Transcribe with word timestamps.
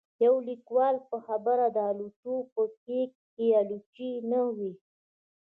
د 0.03 0.03
يو 0.25 0.35
ليکوال 0.49 0.95
په 1.09 1.17
خبره 1.25 1.65
د 1.71 1.77
آلوچو 1.89 2.35
په 2.53 2.61
کېک 2.83 3.11
کې 3.33 3.45
آلوچې 3.59 4.11
نه 4.31 4.41
وې 4.55 4.71